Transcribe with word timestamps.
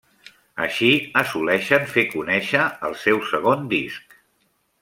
Així 0.67 0.87
assoleixen 1.21 1.87
fer 1.93 2.05
conèixer 2.15 2.65
el 2.91 2.99
seu 3.05 3.23
segon 3.35 3.73
disc. 3.75 4.21